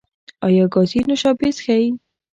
ایا 0.45 0.65
ګازي 0.73 0.99
نوشابې 1.09 1.49
څښئ؟ 1.55 1.85